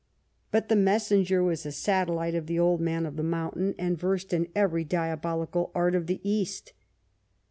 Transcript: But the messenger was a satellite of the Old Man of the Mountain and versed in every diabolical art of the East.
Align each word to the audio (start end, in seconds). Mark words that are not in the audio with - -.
But 0.49 0.67
the 0.67 0.75
messenger 0.75 1.43
was 1.43 1.63
a 1.63 1.71
satellite 1.71 2.33
of 2.33 2.47
the 2.47 2.57
Old 2.57 2.81
Man 2.81 3.05
of 3.05 3.17
the 3.17 3.23
Mountain 3.23 3.75
and 3.77 3.99
versed 3.99 4.33
in 4.33 4.47
every 4.55 4.83
diabolical 4.83 5.71
art 5.75 5.93
of 5.93 6.07
the 6.07 6.19
East. 6.27 6.73